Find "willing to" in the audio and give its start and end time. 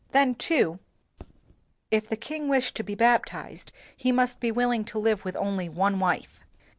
4.51-4.97